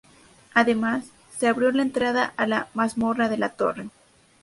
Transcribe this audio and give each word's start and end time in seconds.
Además, 0.55 1.11
se 1.37 1.47
abrió 1.47 1.71
la 1.71 1.83
entrada 1.83 2.33
a 2.35 2.47
la 2.47 2.69
mazmorra 2.73 3.29
de 3.29 3.37
la 3.37 3.49
torre. 3.49 3.91